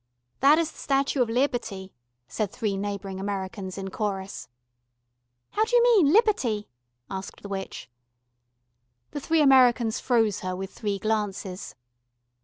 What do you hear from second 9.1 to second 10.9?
The three Americans froze her with